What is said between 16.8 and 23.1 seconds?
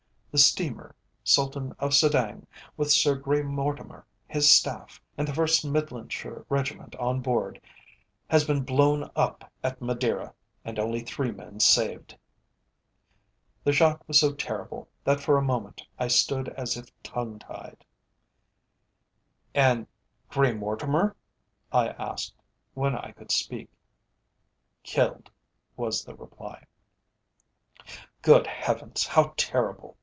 tongue tied. "And Grey Mortimer?" I asked, when